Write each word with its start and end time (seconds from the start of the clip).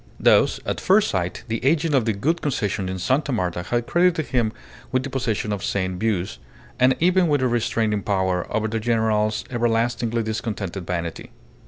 Thus 0.19 0.59
at 0.65 0.81
first 0.81 1.09
sight 1.11 1.43
the 1.47 1.63
agent 1.63 1.93
of 1.93 2.05
the 2.05 2.13
Gould 2.13 2.41
Concession 2.41 2.89
in 2.89 2.97
Sta. 2.97 3.31
Marta 3.31 3.61
had 3.61 3.85
credited 3.85 4.29
him 4.29 4.51
with 4.91 5.03
the 5.03 5.11
possession 5.11 5.53
of 5.53 5.63
sane 5.63 5.99
views, 5.99 6.39
and 6.79 6.95
even 6.99 7.27
with 7.27 7.43
a 7.43 7.47
restraining 7.47 8.01
power 8.01 8.51
over 8.51 8.67
the 8.67 8.79
general's 8.79 9.45
everlastingly 9.51 10.23
discontented 10.23 10.87
vanity. 10.87 11.29